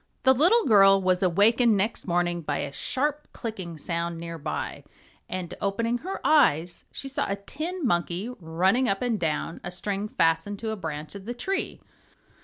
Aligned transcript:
The 0.23 0.33
little 0.33 0.65
girl 0.65 0.99
was 0.99 1.21
awakened 1.21 1.77
next 1.77 2.07
morning 2.07 2.41
by 2.41 2.57
a 2.57 2.71
sharp 2.71 3.27
clicking 3.33 3.77
sound 3.77 4.17
near 4.17 4.39
by, 4.39 4.83
and 5.29 5.53
opening 5.61 5.99
her 5.99 6.19
eyes 6.25 6.85
she 6.91 7.07
saw 7.07 7.27
a 7.29 7.35
tin 7.35 7.85
monkey 7.85 8.27
running 8.39 8.89
up 8.89 9.03
and 9.03 9.19
down 9.19 9.61
a 9.63 9.69
string 9.71 10.07
fastened 10.07 10.57
to 10.57 10.71
a 10.71 10.75
branch 10.75 11.13
of 11.13 11.25
the 11.25 11.35
tree. 11.35 11.81